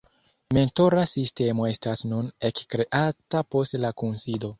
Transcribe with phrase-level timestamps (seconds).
[0.57, 4.49] Mentora sistemo estas nun ekkreata post la kunsido.